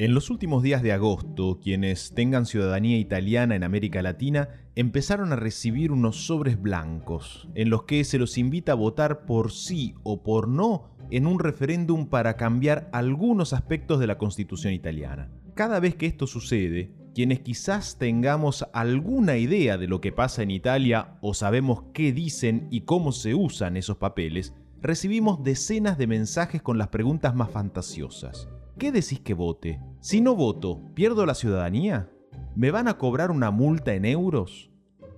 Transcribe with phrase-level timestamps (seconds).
[0.00, 5.36] En los últimos días de agosto, quienes tengan ciudadanía italiana en América Latina empezaron a
[5.36, 10.22] recibir unos sobres blancos, en los que se los invita a votar por sí o
[10.22, 15.28] por no en un referéndum para cambiar algunos aspectos de la constitución italiana.
[15.52, 20.50] Cada vez que esto sucede, quienes quizás tengamos alguna idea de lo que pasa en
[20.50, 26.62] Italia o sabemos qué dicen y cómo se usan esos papeles, recibimos decenas de mensajes
[26.62, 28.48] con las preguntas más fantasiosas.
[28.80, 29.78] ¿Qué decís que vote?
[30.00, 32.08] Si no voto, ¿pierdo la ciudadanía?
[32.56, 34.70] ¿Me van a cobrar una multa en euros?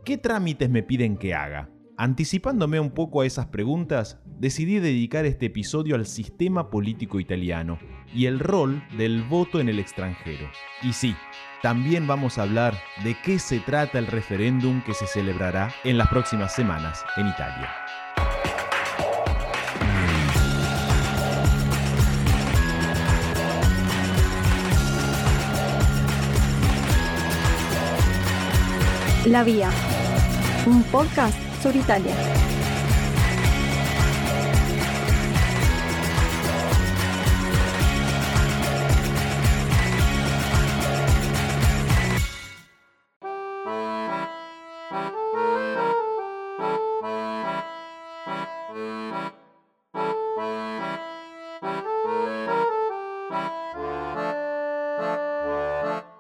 [0.05, 1.71] ¿Qué trámites me piden que haga?
[1.97, 7.79] Anticipándome un poco a esas preguntas, decidí dedicar este episodio al sistema político italiano
[8.13, 10.49] y el rol del voto en el extranjero.
[10.83, 11.15] Y sí,
[11.63, 12.75] también vamos a hablar
[13.05, 17.82] de qué se trata el referéndum que se celebrará en las próximas semanas en Italia.
[29.27, 29.71] La Vía,
[30.67, 32.13] un podcast sobre Italia.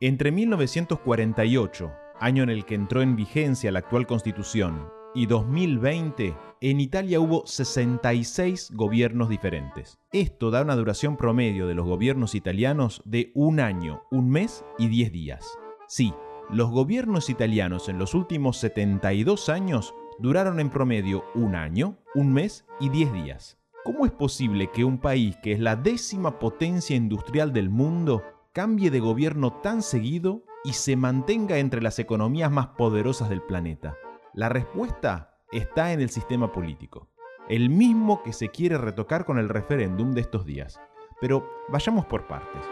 [0.01, 1.93] Entre 1948
[2.23, 7.45] año en el que entró en vigencia la actual constitución, y 2020, en Italia hubo
[7.47, 9.99] 66 gobiernos diferentes.
[10.13, 14.87] Esto da una duración promedio de los gobiernos italianos de un año, un mes y
[14.87, 15.59] 10 días.
[15.89, 16.15] Sí,
[16.49, 22.65] los gobiernos italianos en los últimos 72 años duraron en promedio un año, un mes
[22.79, 23.59] y 10 días.
[23.85, 28.93] ¿Cómo es posible que un país que es la décima potencia industrial del mundo cambie
[28.93, 33.97] de gobierno tan seguido y se mantenga entre las economías más poderosas del planeta?
[34.33, 37.11] La respuesta está en el sistema político,
[37.49, 40.81] el mismo que se quiere retocar con el referéndum de estos días.
[41.21, 42.63] Pero vayamos por partes.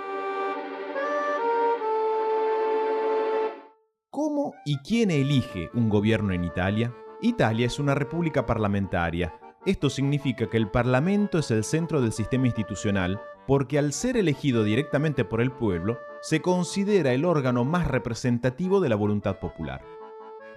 [4.10, 6.94] ¿Cómo y quién elige un gobierno en Italia?
[7.20, 9.34] Italia es una república parlamentaria.
[9.66, 14.64] Esto significa que el Parlamento es el centro del sistema institucional porque al ser elegido
[14.64, 19.84] directamente por el pueblo, se considera el órgano más representativo de la voluntad popular.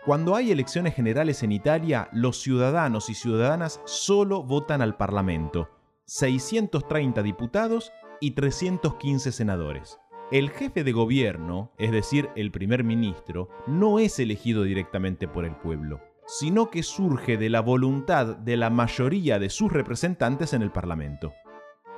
[0.05, 5.69] Cuando hay elecciones generales en Italia, los ciudadanos y ciudadanas solo votan al Parlamento,
[6.05, 9.99] 630 diputados y 315 senadores.
[10.31, 15.55] El jefe de gobierno, es decir, el primer ministro, no es elegido directamente por el
[15.55, 20.71] pueblo, sino que surge de la voluntad de la mayoría de sus representantes en el
[20.71, 21.33] Parlamento.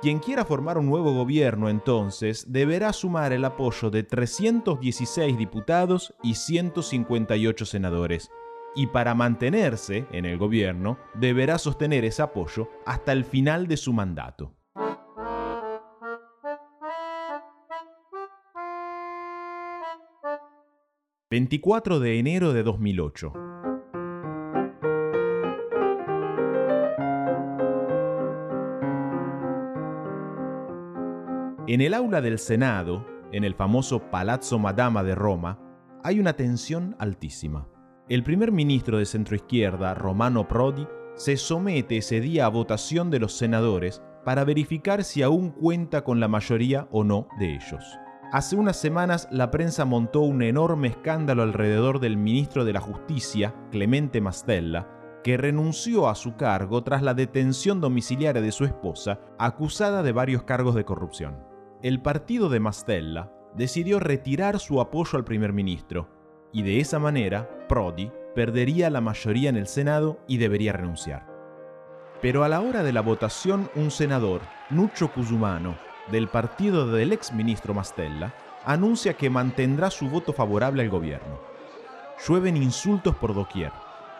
[0.02, 6.34] Quien quiera formar un nuevo gobierno entonces deberá sumar el apoyo de 316 diputados y
[6.34, 8.30] 158 senadores.
[8.74, 13.92] Y para mantenerse en el gobierno deberá sostener ese apoyo hasta el final de su
[13.92, 14.52] mandato.
[21.28, 23.45] ...24 de enero de 2008...
[31.68, 35.58] En el aula del Senado, en el famoso Palazzo Madama de Roma,
[36.04, 37.66] hay una tensión altísima.
[38.08, 43.32] El primer ministro de centroizquierda, Romano Prodi, se somete ese día a votación de los
[43.32, 47.98] senadores para verificar si aún cuenta con la mayoría o no de ellos.
[48.30, 53.56] Hace unas semanas la prensa montó un enorme escándalo alrededor del ministro de la Justicia,
[53.72, 54.86] Clemente Mastella,
[55.24, 60.44] que renunció a su cargo tras la detención domiciliaria de su esposa, acusada de varios
[60.44, 61.55] cargos de corrupción
[61.86, 66.08] el partido de Mastella decidió retirar su apoyo al primer ministro,
[66.52, 71.28] y de esa manera Prodi perdería la mayoría en el Senado y debería renunciar.
[72.20, 75.76] Pero a la hora de la votación, un senador, Nuccio Cusumano,
[76.10, 78.34] del partido del ex ministro Mastella,
[78.64, 81.38] anuncia que mantendrá su voto favorable al gobierno.
[82.26, 83.70] Llueven insultos por doquier.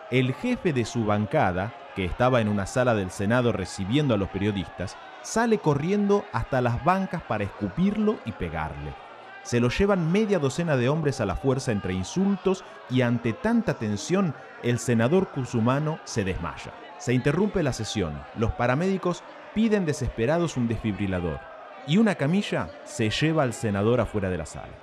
[0.09, 4.29] El jefe de su bancada, que estaba en una sala del Senado recibiendo a los
[4.29, 8.93] periodistas, sale corriendo hasta las bancas para escupirlo y pegarle.
[9.41, 13.79] Se lo llevan media docena de hombres a la fuerza entre insultos y ante tanta
[13.79, 16.71] tensión el senador Cusumano se desmaya.
[16.99, 19.23] Se interrumpe la sesión, los paramédicos
[19.55, 21.39] piden desesperados un desfibrilador
[21.87, 24.75] y una camilla se lleva al senador afuera de la sala.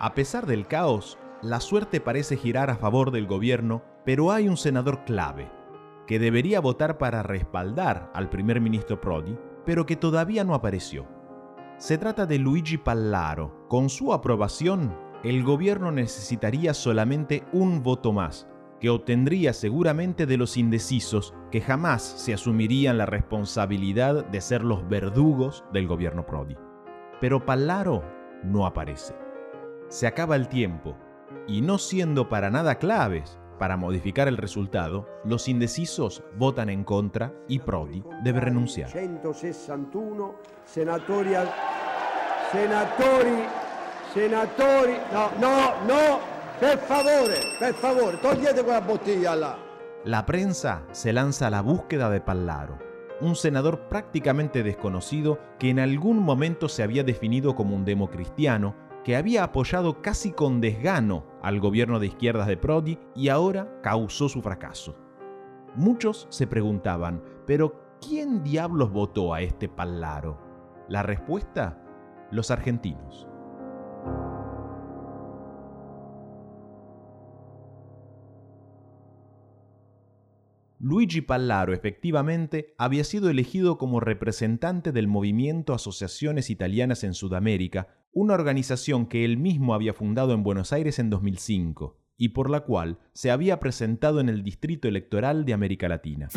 [0.00, 4.56] A pesar del caos, la suerte parece girar a favor del gobierno, pero hay un
[4.56, 5.48] senador clave,
[6.06, 11.06] que debería votar para respaldar al primer ministro Prodi, pero que todavía no apareció.
[11.78, 13.66] Se trata de Luigi Pallaro.
[13.68, 18.48] Con su aprobación, el gobierno necesitaría solamente un voto más,
[18.80, 24.88] que obtendría seguramente de los indecisos que jamás se asumirían la responsabilidad de ser los
[24.88, 26.56] verdugos del gobierno Prodi.
[27.20, 28.04] Pero Pallaro
[28.44, 29.14] no aparece.
[29.88, 30.96] Se acaba el tiempo,
[31.48, 37.32] y no siendo para nada claves para modificar el resultado, los indecisos votan en contra
[37.48, 38.90] y Prodi debe renunciar.
[38.90, 41.34] 161 senatori,
[42.52, 43.44] senatori,
[44.12, 46.18] senatori, no, no, no,
[46.58, 49.58] per favore, per favore, togliete quella bottiglia là.
[50.04, 52.78] La prensa se lanza a la búsqueda de Pallaro,
[53.20, 59.14] un senador prácticamente desconocido que en algún momento se había definido como un democristiano que
[59.14, 64.42] había apoyado casi con desgano al gobierno de izquierdas de Prodi y ahora causó su
[64.42, 64.96] fracaso.
[65.76, 70.40] Muchos se preguntaban, pero ¿quién diablos votó a este Pallaro?
[70.88, 71.80] La respuesta,
[72.32, 73.28] los argentinos.
[80.80, 88.32] Luigi Pallaro efectivamente había sido elegido como representante del movimiento Asociaciones Italianas en Sudamérica, una
[88.32, 92.98] organización que él mismo había fundado en Buenos Aires en 2005 y por la cual
[93.12, 96.28] se había presentado en el Distrito Electoral de América Latina.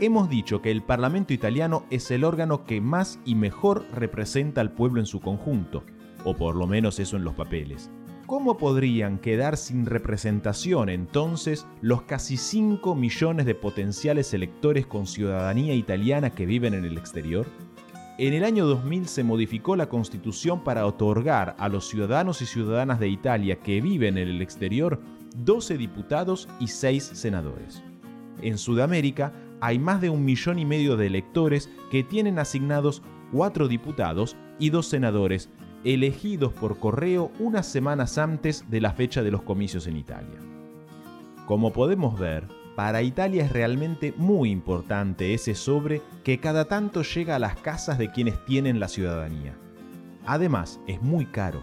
[0.00, 4.72] Hemos dicho que el Parlamento italiano es el órgano que más y mejor representa al
[4.72, 5.84] pueblo en su conjunto,
[6.24, 7.88] o por lo menos eso en los papeles.
[8.30, 15.74] ¿Cómo podrían quedar sin representación entonces los casi 5 millones de potenciales electores con ciudadanía
[15.74, 17.48] italiana que viven en el exterior?
[18.18, 23.00] En el año 2000 se modificó la constitución para otorgar a los ciudadanos y ciudadanas
[23.00, 25.00] de Italia que viven en el exterior
[25.34, 27.82] 12 diputados y 6 senadores.
[28.42, 33.66] En Sudamérica hay más de un millón y medio de electores que tienen asignados 4
[33.66, 35.50] diputados y 2 senadores
[35.84, 40.38] elegidos por correo unas semanas antes de la fecha de los comicios en Italia.
[41.46, 42.44] Como podemos ver,
[42.76, 47.98] para Italia es realmente muy importante ese sobre que cada tanto llega a las casas
[47.98, 49.54] de quienes tienen la ciudadanía.
[50.26, 51.62] Además, es muy caro.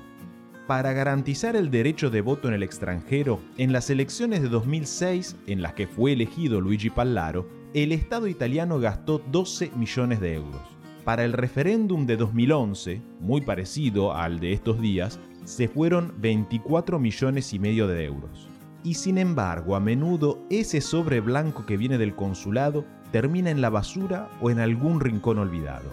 [0.68, 5.62] Para garantizar el derecho de voto en el extranjero, en las elecciones de 2006, en
[5.62, 10.77] las que fue elegido Luigi Pallaro, el Estado italiano gastó 12 millones de euros.
[11.08, 17.54] Para el referéndum de 2011, muy parecido al de estos días, se fueron 24 millones
[17.54, 18.50] y medio de euros.
[18.84, 22.84] Y sin embargo, a menudo ese sobre blanco que viene del consulado
[23.14, 25.90] termina en la basura o en algún rincón olvidado.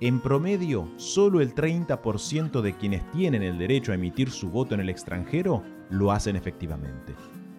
[0.00, 4.80] En promedio, solo el 30% de quienes tienen el derecho a emitir su voto en
[4.80, 7.14] el extranjero lo hacen efectivamente.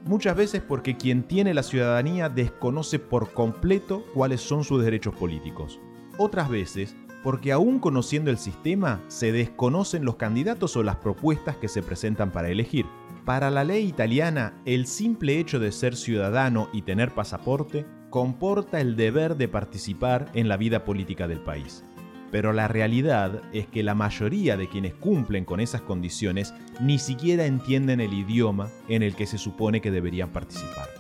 [0.05, 5.79] Muchas veces porque quien tiene la ciudadanía desconoce por completo cuáles son sus derechos políticos
[6.17, 11.67] otras veces porque aún conociendo el sistema se desconocen los candidatos o las propuestas que
[11.67, 12.85] se presentan para elegir.
[13.25, 18.95] Para la ley italiana, el simple hecho de ser ciudadano y tener pasaporte comporta el
[18.95, 21.83] deber de participar en la vida política del país.
[22.31, 27.45] Pero la realidad es que la mayoría de quienes cumplen con esas condiciones ni siquiera
[27.45, 30.96] entienden el idioma en el que se supone que deberían participar.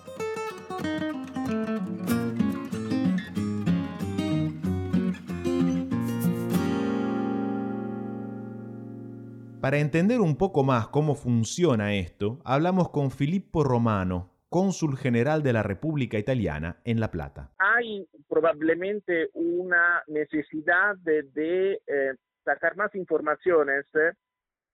[9.61, 15.51] Para entender un poco más cómo funciona esto, hablamos con Filippo Romano, cónsul general de
[15.51, 17.49] la República Italiana en La Plata.
[17.57, 22.13] Hay probablemente una necesidad de, eh,
[22.45, 24.11] sacar más informaciones eh,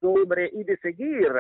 [0.02, 1.32] sobre y de seguir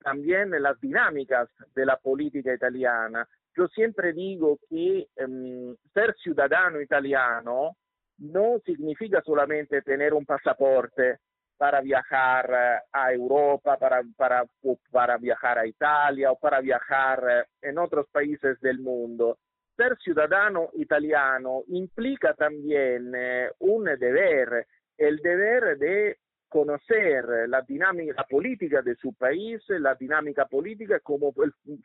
[0.00, 3.28] también las dinámicas de la política italiana.
[3.54, 7.76] Yo siempre digo que em, ser ciudadano italiano
[8.16, 11.18] no significa solamente tener un pasaporte,
[11.58, 14.44] para viajar eh, a Europa, para, para,
[14.90, 19.38] para viajar a Italia o para viajar eh, en otros países del mundo.
[19.76, 28.80] Ser ciudadano italiano implica también eh, un deber, el deber de conocer la dinámica política
[28.80, 31.34] de su país, la dinámica política, cómo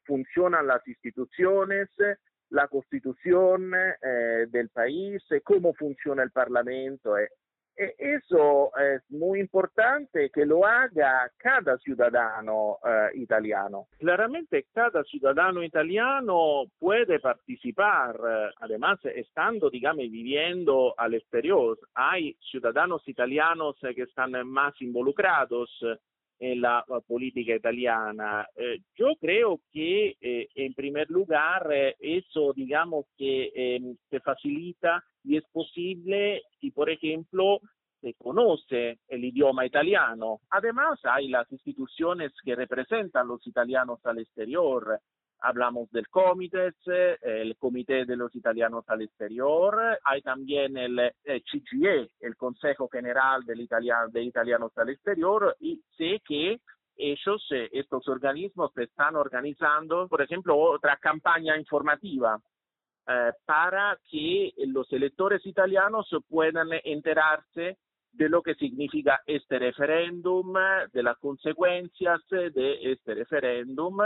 [0.05, 1.89] funcionan las instituciones,
[2.49, 3.71] la constitución
[4.47, 7.17] del país, cómo funciona el parlamento.
[7.17, 7.27] E
[7.75, 13.87] eso es muy importante que lo haga cada ciudadano eh, italiano.
[13.97, 21.79] Claramente cada ciudadano italiano puede participar, eh, además estando, digamos, viviendo al exterior.
[21.95, 25.69] Hay ciudadanos italianos que están más involucrados
[26.43, 28.45] en la política italiana.
[28.55, 35.37] Eh, yo creo que, eh, en primer lugar, eh, eso, digamos, que se facilita y
[35.37, 37.59] es posible si, por ejemplo,
[38.01, 40.41] se conoce el idioma italiano.
[40.49, 44.99] Además, hay las instituciones que representan los italianos al exterior.
[45.39, 46.75] Hablamos del COMITES,
[47.21, 53.67] el Comité de los Italianos al Exterior, hay también el CGE, el Consejo General del
[54.11, 56.61] de Italianos al Exterior, y sé que
[56.95, 62.39] ellos, eh, estos organismos, están organizando, por ejemplo, otra campaña informativa
[63.07, 67.77] eh, para que los electores italianos puedan enterarse
[68.11, 70.53] de lo que significa este referéndum,
[70.91, 73.97] de las consecuencias de este referéndum.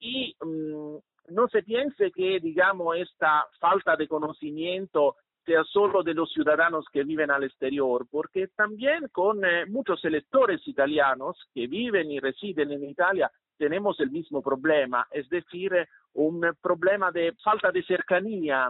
[0.00, 0.96] Y mm,
[1.28, 7.04] no se piense que, digamos, esta falta de conocimiento sea solo de los ciudadanos que
[7.04, 12.84] viven al exterior, porque también con eh, muchos electores italianos que viven y residen en
[12.84, 13.30] Italia
[13.62, 15.70] tenemos el mismo problema, es decir,
[16.14, 18.68] un problema de falta de cercanía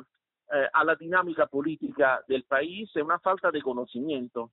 [0.53, 4.51] eh, a la dinámica política del país una falta de conocimiento.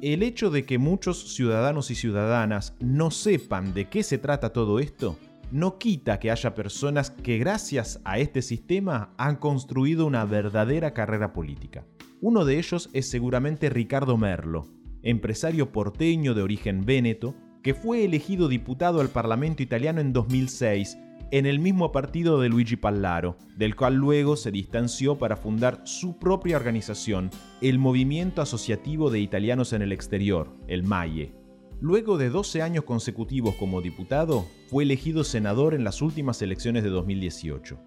[0.00, 4.78] El hecho de que muchos ciudadanos y ciudadanas no sepan de qué se trata todo
[4.78, 5.18] esto
[5.50, 11.34] no quita que haya personas que gracias a este sistema han construido una verdadera carrera
[11.34, 11.84] política.
[12.20, 14.68] Uno de ellos es seguramente Ricardo Merlo,
[15.02, 20.98] empresario porteño de origen véneto, que fue elegido diputado al Parlamento italiano en 2006
[21.30, 26.18] en el mismo partido de Luigi Pallaro, del cual luego se distanció para fundar su
[26.18, 27.30] propia organización,
[27.60, 31.32] el Movimiento Asociativo de Italianos en el Exterior, el MAIE.
[31.80, 36.90] Luego de 12 años consecutivos como diputado, fue elegido senador en las últimas elecciones de
[36.90, 37.78] 2018.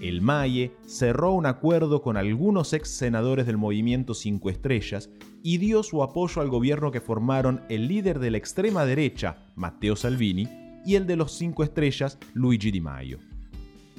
[0.00, 5.10] El MAIE cerró un acuerdo con algunos ex senadores del movimiento Cinco Estrellas
[5.46, 9.94] y dio su apoyo al gobierno que formaron el líder de la extrema derecha, Matteo
[9.94, 10.48] Salvini,
[10.84, 13.20] y el de los cinco estrellas, Luigi Di Maio.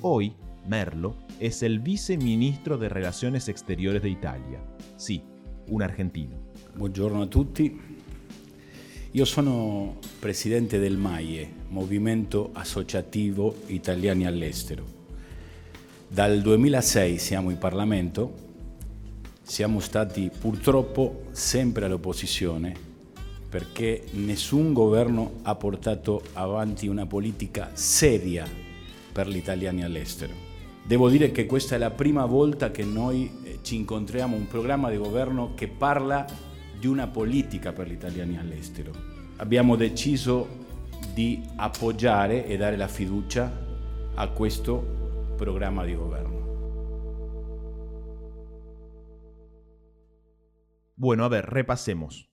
[0.01, 0.33] Hoy,
[0.67, 4.61] Merlo es el viceministro de Relaciones Exteriores de Italia.
[4.97, 5.23] Sí,
[5.69, 6.35] un argentino.
[6.75, 7.79] Buongiorno a tutti.
[9.13, 14.83] Io sono presidente del MAIE, Movimento Associativo Italiani all'Estero.
[16.09, 18.46] Dal 2006 siamo in Parlamento,
[19.47, 22.75] siamo stati purtroppo sempre all'opposizione
[23.47, 28.45] perché nessun governo ha portato avanti una politica seria
[29.09, 30.33] per gli italiani all'estero.
[30.83, 34.89] Devo dire che questa è la prima volta che noi eh, ci incontriamo un programma
[34.89, 36.25] di governo che parla
[36.77, 38.91] di una politica per gli italiani all'estero.
[39.37, 40.65] Abbiamo deciso
[41.13, 43.49] di appoggiare e dare la fiducia
[44.13, 46.36] a questo programma di governo.
[50.97, 52.29] Bueno, a ver, repasemos.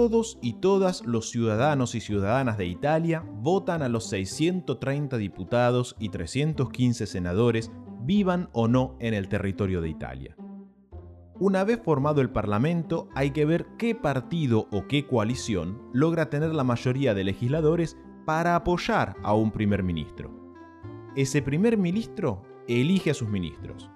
[0.00, 6.08] todos y todas los ciudadanos y ciudadanas de Italia votan a los 630 diputados y
[6.08, 7.70] 315 senadores,
[8.00, 10.36] vivan o no en el territorio de Italia.
[11.38, 16.54] Una vez formado el Parlamento, hay que ver qué partido o qué coalición logra tener
[16.54, 20.30] la mayoría de legisladores para apoyar a un primer ministro.
[21.14, 23.90] Ese primer ministro elige a sus ministros.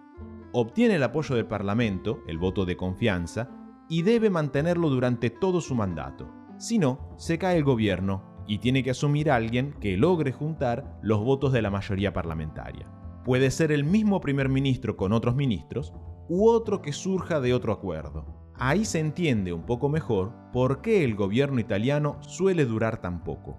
[0.53, 3.51] Obtiene el apoyo del Parlamento, el voto de confianza,
[3.89, 6.31] y debe mantenerlo durante todo su mandato.
[6.59, 11.21] Si no, se cae el gobierno y tiene que asumir alguien que logre juntar los
[11.25, 12.89] votos de la mayoría parlamentaria.
[13.25, 15.93] Puede ser el mismo primer ministro con otros ministros
[16.29, 18.53] u otro que surja de otro acuerdo.
[18.57, 23.59] Ahí se entiende un poco mejor por qué el gobierno italiano suele durar tan poco.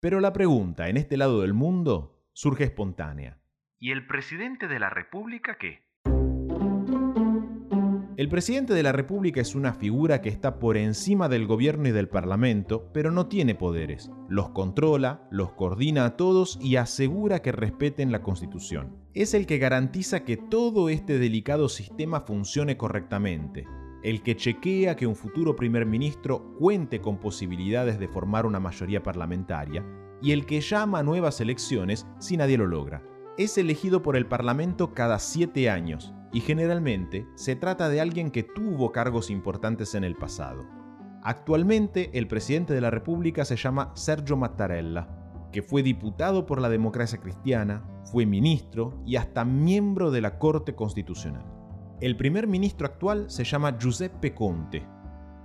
[0.00, 3.40] Pero la pregunta en este lado del mundo surge espontánea.
[3.80, 5.84] ¿Y el presidente de la República qué?
[8.16, 11.92] El presidente de la República es una figura que está por encima del gobierno y
[11.92, 14.10] del parlamento, pero no tiene poderes.
[14.28, 18.96] Los controla, los coordina a todos y asegura que respeten la Constitución.
[19.14, 23.64] Es el que garantiza que todo este delicado sistema funcione correctamente,
[24.02, 29.04] el que chequea que un futuro primer ministro cuente con posibilidades de formar una mayoría
[29.04, 29.84] parlamentaria
[30.20, 33.04] y el que llama a nuevas elecciones si nadie lo logra.
[33.38, 38.42] Es elegido por el Parlamento cada siete años y generalmente se trata de alguien que
[38.42, 40.66] tuvo cargos importantes en el pasado.
[41.22, 45.06] Actualmente el presidente de la República se llama Sergio Mattarella,
[45.52, 50.74] que fue diputado por la democracia cristiana, fue ministro y hasta miembro de la Corte
[50.74, 51.46] Constitucional.
[52.00, 54.84] El primer ministro actual se llama Giuseppe Conte.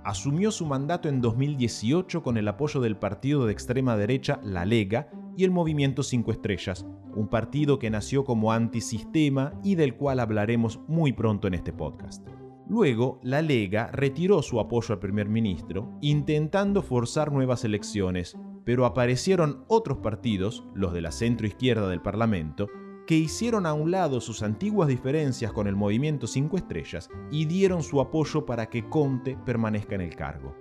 [0.02, 5.10] Asumió su mandato en 2018 con el apoyo del partido de extrema derecha La Lega
[5.36, 10.80] y el Movimiento Cinco Estrellas, un partido que nació como antisistema y del cual hablaremos
[10.88, 12.26] muy pronto en este podcast.
[12.68, 19.64] Luego, la Lega retiró su apoyo al primer ministro, intentando forzar nuevas elecciones, pero aparecieron
[19.68, 22.68] otros partidos, los de la centro izquierda del Parlamento,
[23.06, 27.82] que hicieron a un lado sus antiguas diferencias con el movimiento Cinco Estrellas y dieron
[27.82, 30.56] su apoyo para que Conte permanezca en el cargo.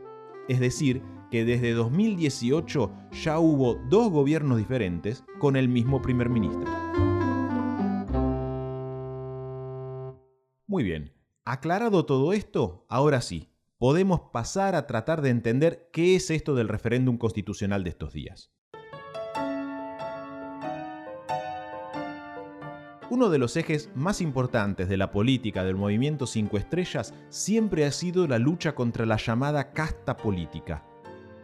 [0.50, 1.02] Es decir,
[1.34, 6.72] que desde 2018 ya hubo dos gobiernos diferentes con el mismo primer ministro.
[10.68, 11.12] Muy bien,
[11.44, 13.50] aclarado todo esto, ahora sí,
[13.80, 18.52] podemos pasar a tratar de entender qué es esto del referéndum constitucional de estos días.
[23.10, 27.92] Uno de los ejes más importantes de la política del movimiento Cinco Estrellas siempre ha
[27.92, 30.86] sido la lucha contra la llamada casta política.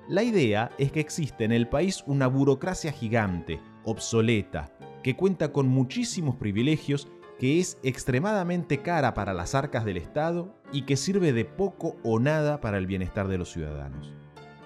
[0.09, 4.73] La idea es que existe en el país una burocracia gigante, obsoleta,
[5.03, 10.81] que cuenta con muchísimos privilegios, que es extremadamente cara para las arcas del Estado y
[10.87, 14.11] que sirve de poco o nada para el bienestar de los ciudadanos.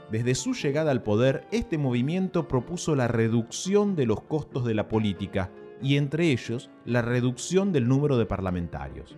[0.10, 4.88] Desde su llegada al poder, este movimiento propuso la reducción de los costos de la
[4.88, 9.18] política, y entre ellos la reducción del número de parlamentarios.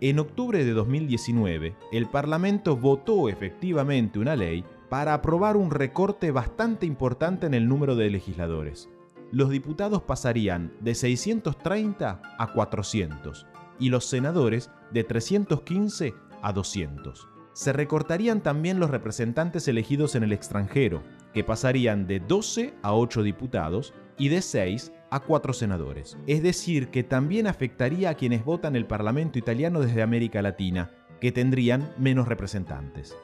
[0.00, 6.86] En octubre de 2019, el Parlamento votó efectivamente una ley para aprobar un recorte bastante
[6.86, 8.88] importante en el número de legisladores.
[9.32, 13.46] Los diputados pasarían de 630 a 400
[13.78, 17.28] y los senadores de 315 a 200.
[17.52, 21.02] Se recortarían también los representantes elegidos en el extranjero,
[21.32, 26.18] que pasarían de 12 a 8 diputados y de 6 a cuatro senadores.
[26.26, 30.90] Es decir, que también afectaría a quienes votan el Parlamento italiano desde América Latina,
[31.20, 33.16] que tendrían menos representantes.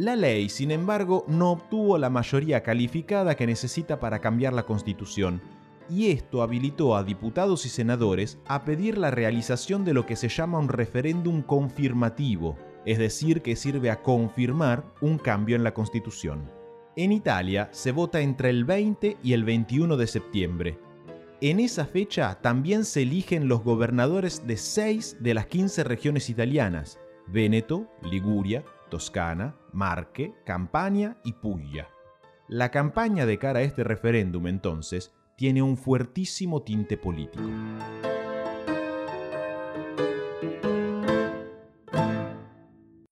[0.00, 5.42] La ley, sin embargo, no obtuvo la mayoría calificada que necesita para cambiar la Constitución,
[5.90, 10.30] y esto habilitó a diputados y senadores a pedir la realización de lo que se
[10.30, 16.50] llama un referéndum confirmativo, es decir, que sirve a confirmar un cambio en la Constitución.
[16.96, 20.78] En Italia se vota entre el 20 y el 21 de septiembre,
[21.42, 26.98] en esa fecha también se eligen los gobernadores de seis de las 15 regiones italianas,
[27.26, 31.88] Véneto, Liguria, Toscana, Marque, Campania y Puglia.
[32.48, 37.44] La campaña de cara a este referéndum entonces tiene un fuertísimo tinte político.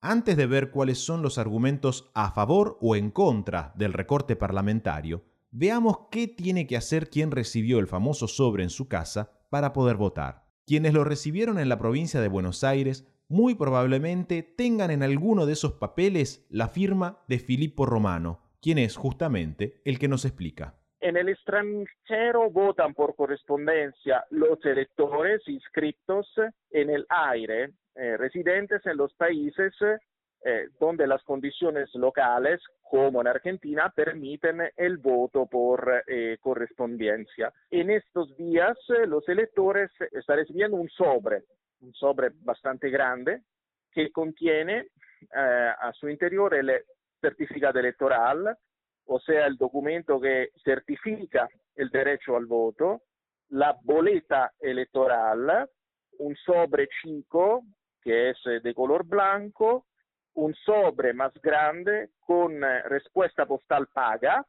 [0.00, 5.22] Antes de ver cuáles son los argumentos a favor o en contra del recorte parlamentario,
[5.50, 9.96] Veamos qué tiene que hacer quien recibió el famoso sobre en su casa para poder
[9.96, 10.46] votar.
[10.66, 15.52] Quienes lo recibieron en la provincia de Buenos Aires muy probablemente tengan en alguno de
[15.52, 20.74] esos papeles la firma de Filippo Romano, quien es justamente el que nos explica.
[21.00, 26.26] En el extranjero votan por correspondencia los electores inscritos
[26.70, 29.72] en el aire, eh, residentes en los países
[30.44, 37.52] eh, donde las condiciones locales, como en Argentina, permiten el voto por eh, correspondencia.
[37.70, 41.42] En estos días eh, los electores están recibiendo un sobre,
[41.80, 43.42] un sobre bastante grande,
[43.92, 44.88] que contiene
[45.32, 46.70] a su interior el
[47.20, 48.56] certificado electoral,
[49.06, 53.02] o sea, el documento que certifica el derecho al voto,
[53.48, 55.68] la boleta electoral,
[56.18, 57.64] un sobre chico
[58.02, 59.86] que es de color blanco,
[60.34, 64.44] un sobre más grande con eh, respuesta postal paga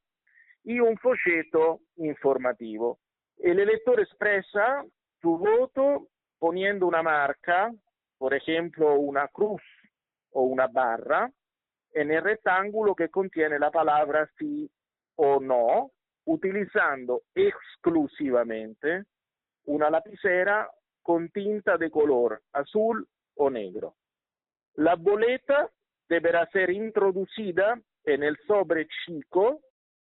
[0.63, 2.99] y un folleto informativo.
[3.37, 4.83] El elector expresa
[5.21, 7.71] su voto poniendo una marca,
[8.17, 9.61] por ejemplo una cruz
[10.31, 11.31] o una barra,
[11.91, 14.69] en el rectángulo que contiene la palabra sí
[15.15, 15.91] o no,
[16.25, 19.05] utilizando exclusivamente
[19.65, 20.69] una lapicera
[21.01, 23.95] con tinta de color azul o negro.
[24.75, 25.69] La boleta
[26.07, 29.61] deberá ser introducida en el sobre chico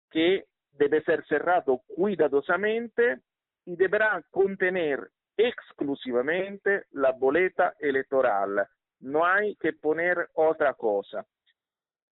[0.09, 3.19] que debe ser cerrado cuidadosamente
[3.65, 8.67] y deberá contener exclusivamente la boleta electoral.
[8.99, 11.25] No hay que poner otra cosa.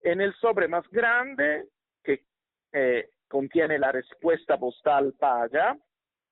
[0.01, 1.67] En el sobre más grande,
[2.03, 2.25] que
[2.73, 5.77] eh, contiene la respuesta postal paga,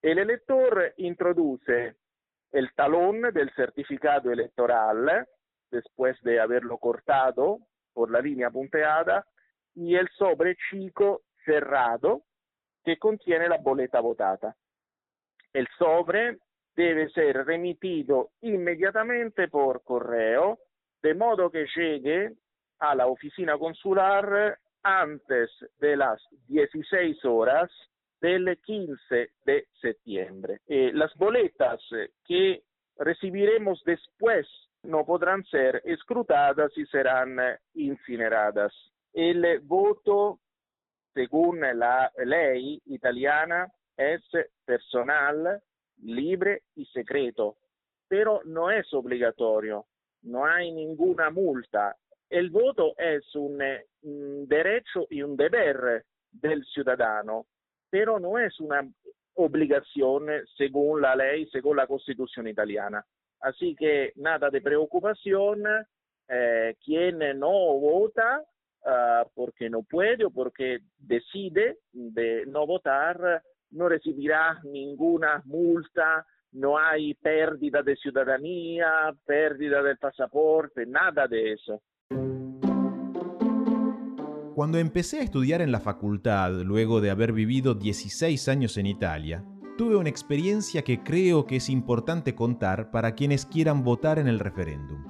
[0.02, 1.95] el elector introduce
[2.52, 5.28] el talón del certificado electoral,
[5.69, 7.60] después de haberlo cortado
[7.93, 9.25] por la línea punteada
[9.75, 12.23] y el sobre chico cerrado
[12.84, 14.56] que contiene la boleta votada.
[15.54, 16.39] El sobre
[16.80, 20.60] debe ser remitido inmediatamente por correo,
[21.02, 22.32] de modo que llegue
[22.80, 27.70] a la oficina consular antes de las 16 horas
[28.22, 30.62] del 15 de septiembre.
[30.68, 32.63] Eh, las boletas eh, que
[32.98, 34.48] recibiremos después
[34.84, 38.72] no podrán ser escrutadas y serán eh, incineradas.
[39.12, 40.39] El voto,
[41.13, 44.24] según la ley italiana, es
[44.63, 45.62] personal,
[46.04, 47.58] libre y secreto,
[48.08, 49.86] pero no es obligatorio,
[50.24, 51.96] no hay ninguna multa.
[52.30, 53.62] El voto es un,
[54.04, 57.46] un derecho y un deber del ciudadano
[57.90, 58.88] pero no es una
[59.36, 63.04] obligación según la ley, según la constitución italiana.
[63.42, 65.64] Así que nada de preocupación,
[66.28, 68.44] eh, quien no vota
[68.86, 76.78] uh, porque no puede o porque decide de no votar no recibirá ninguna multa, no
[76.78, 81.82] hay pérdida de ciudadanía, pérdida del pasaporte, nada de eso.
[84.56, 89.46] Cuando empecé a estudiar en la facultad, luego de haber vivido 16 años en Italia,
[89.78, 94.40] tuve una experiencia que creo que es importante contar para quienes quieran votar en el
[94.40, 95.06] referéndum.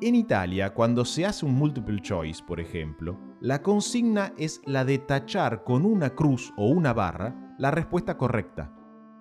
[0.00, 4.98] En Italia, cuando se hace un multiple choice, por ejemplo, la consigna es la de
[4.98, 8.72] tachar con una cruz o una barra la respuesta correcta.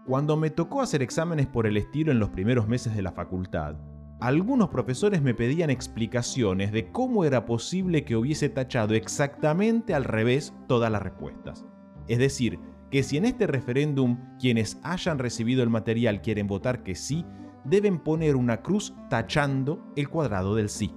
[0.06, 3.76] Cuando me tocó hacer exámenes por el estilo en los primeros meses de la facultad,
[4.20, 10.54] algunos profesores me pedían explicaciones de cómo era posible que hubiese tachado exactamente al revés
[10.68, 11.66] todas las respuestas.
[12.08, 16.96] Es decir, que si en este referéndum quienes hayan recibido el material quieren votar que
[16.96, 17.26] sí,
[17.66, 20.94] deben poner una cruz tachando el cuadrado del sí.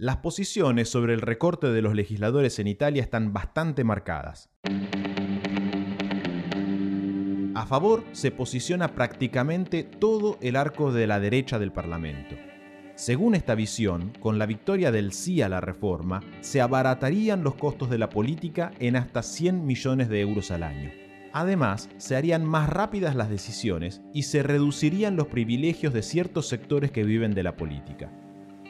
[0.00, 4.48] Las posiciones sobre el recorte de los legisladores en Italia están bastante marcadas.
[7.54, 12.34] A favor se posiciona prácticamente todo el arco de la derecha del Parlamento.
[12.94, 17.90] Según esta visión, con la victoria del sí a la reforma, se abaratarían los costos
[17.90, 20.90] de la política en hasta 100 millones de euros al año.
[21.34, 26.90] Además, se harían más rápidas las decisiones y se reducirían los privilegios de ciertos sectores
[26.90, 28.10] que viven de la política.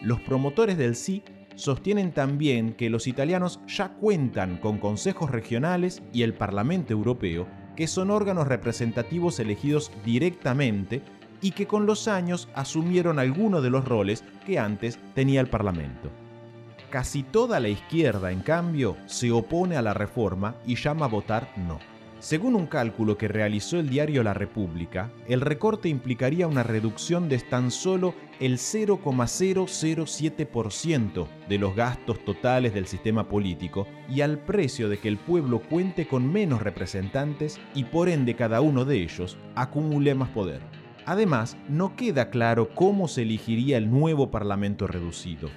[0.03, 1.23] Los promotores del sí
[1.55, 7.87] sostienen también que los italianos ya cuentan con consejos regionales y el Parlamento Europeo que
[7.87, 11.03] son órganos representativos elegidos directamente
[11.41, 16.11] y que con los años asumieron algunos de los roles que antes tenía el Parlamento.
[16.91, 21.53] Casi toda la izquierda, en cambio, se opone a la reforma y llama a votar
[21.57, 21.79] no.
[22.21, 27.39] Según un cálculo que realizó el diario La República, el recorte implicaría una reducción de
[27.39, 34.99] tan solo el 0,007% de los gastos totales del sistema político y al precio de
[34.99, 40.15] que el pueblo cuente con menos representantes y por ende cada uno de ellos acumule
[40.15, 40.61] más poder.
[41.07, 45.49] Además, no queda claro cómo se elegiría el nuevo Parlamento reducido.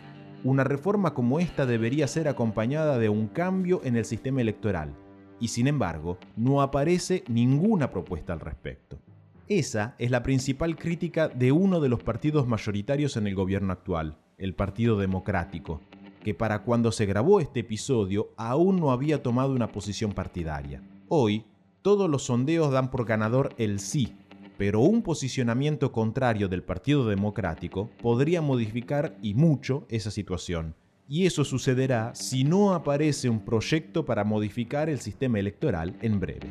[0.46, 4.96] Una reforma como esta debería ser acompañada de un cambio en el sistema electoral,
[5.40, 9.00] y sin embargo no aparece ninguna propuesta al respecto.
[9.48, 14.18] Esa es la principal crítica de uno de los partidos mayoritarios en el gobierno actual,
[14.38, 15.82] el Partido Democrático,
[16.24, 20.82] que para cuando se grabó este episodio aún no había tomado una posición partidaria.
[21.10, 21.46] Hoy,
[21.82, 24.16] todos los sondeos dan por ganador el sí,
[24.58, 30.76] pero un posicionamiento contrario del Partido Democrático podría modificar y mucho esa situación
[31.08, 36.50] y eso sucederá si no aparece un proyecto para modificar el sistema electoral en breve.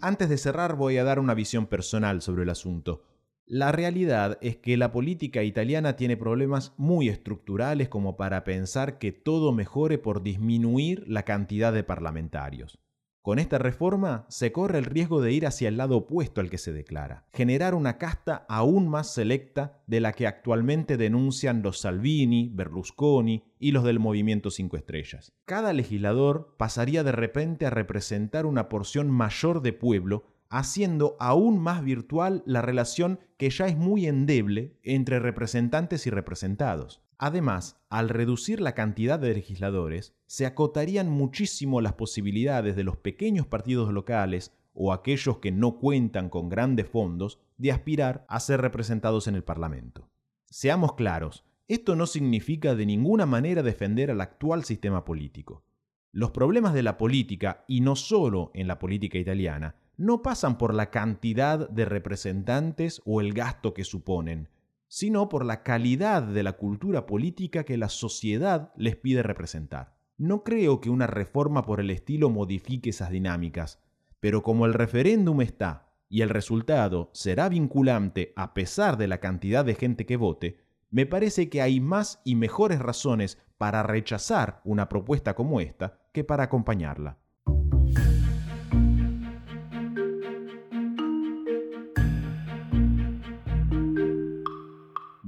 [0.00, 3.02] Antes de cerrar voy a dar una visión personal sobre el asunto.
[3.46, 9.12] La realidad es que la política italiana tiene problemas muy estructurales como para pensar que
[9.12, 12.78] todo mejore por disminuir la cantidad de parlamentarios.
[13.26, 16.58] Con esta reforma se corre el riesgo de ir hacia el lado opuesto al que
[16.58, 22.52] se declara, generar una casta aún más selecta de la que actualmente denuncian los Salvini,
[22.54, 25.32] Berlusconi y los del movimiento 5 estrellas.
[25.44, 31.82] Cada legislador pasaría de repente a representar una porción mayor de pueblo, haciendo aún más
[31.82, 37.02] virtual la relación que ya es muy endeble entre representantes y representados.
[37.18, 43.46] Además, al reducir la cantidad de legisladores, se acotarían muchísimo las posibilidades de los pequeños
[43.46, 49.26] partidos locales o aquellos que no cuentan con grandes fondos de aspirar a ser representados
[49.28, 50.10] en el Parlamento.
[50.44, 55.64] Seamos claros, esto no significa de ninguna manera defender al actual sistema político.
[56.12, 60.74] Los problemas de la política, y no solo en la política italiana, no pasan por
[60.74, 64.48] la cantidad de representantes o el gasto que suponen,
[64.88, 69.96] sino por la calidad de la cultura política que la sociedad les pide representar.
[70.18, 73.82] No creo que una reforma por el estilo modifique esas dinámicas,
[74.20, 79.64] pero como el referéndum está y el resultado será vinculante a pesar de la cantidad
[79.64, 84.88] de gente que vote, Me parece que hay más y mejores razones para rechazar una
[84.88, 87.18] propuesta como esta que para acompañarla.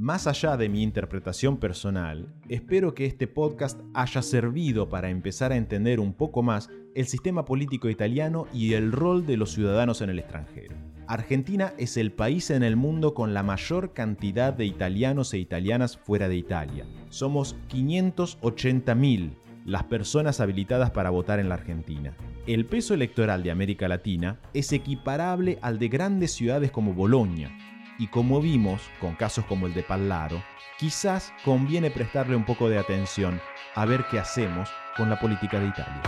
[0.09, 5.57] Más allá de mi interpretación personal, espero que este podcast haya servido para empezar a
[5.57, 10.09] entender un poco más el sistema político italiano y el rol de los ciudadanos en
[10.09, 10.75] el extranjero.
[11.09, 15.99] Argentina es el país en el mundo con la mayor cantidad de italianos e italianas
[15.99, 16.87] fuera de Italia.
[17.11, 22.17] Somos 580.000 las personas habilitadas para votar en la Argentina.
[22.47, 27.51] El peso electoral de América Latina es equiparable al de grandes ciudades como Bolonia,
[27.99, 30.43] y como vimos con casos como el de Pallaro,
[30.79, 33.41] quizás conviene prestarle un poco de atención
[33.75, 36.03] a ver qué hacemos con la política de Italia.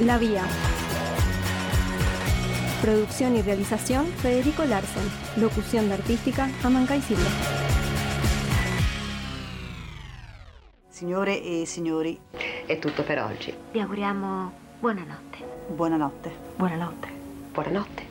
[0.00, 0.44] La Vía.
[2.80, 5.02] Producción y realización Federico Larsen.
[5.36, 7.28] Locución de artística Amanca Silva.
[10.88, 12.20] Signore e signori,
[12.70, 13.52] È tutto per oggi.
[13.72, 15.38] Vi auguriamo buonanotte.
[15.70, 16.30] buonanotte.
[16.54, 17.08] Buonanotte.
[17.50, 18.09] Buonanotte.